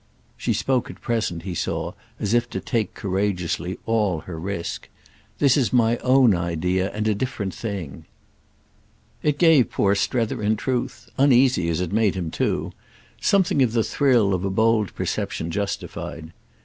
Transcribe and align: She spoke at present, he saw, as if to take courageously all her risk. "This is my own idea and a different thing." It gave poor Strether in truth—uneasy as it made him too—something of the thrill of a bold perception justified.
She 0.35 0.53
spoke 0.53 0.89
at 0.89 0.99
present, 0.99 1.43
he 1.43 1.53
saw, 1.53 1.93
as 2.19 2.33
if 2.33 2.49
to 2.49 2.59
take 2.59 2.95
courageously 2.95 3.77
all 3.85 4.21
her 4.21 4.39
risk. 4.39 4.89
"This 5.37 5.55
is 5.55 5.71
my 5.71 5.97
own 5.97 6.33
idea 6.33 6.89
and 6.91 7.07
a 7.07 7.13
different 7.13 7.53
thing." 7.53 8.05
It 9.21 9.37
gave 9.37 9.69
poor 9.69 9.93
Strether 9.93 10.41
in 10.41 10.55
truth—uneasy 10.55 11.69
as 11.69 11.81
it 11.81 11.91
made 11.93 12.15
him 12.15 12.31
too—something 12.31 13.61
of 13.61 13.73
the 13.73 13.83
thrill 13.83 14.33
of 14.33 14.43
a 14.43 14.49
bold 14.49 14.95
perception 14.95 15.51
justified. 15.51 16.31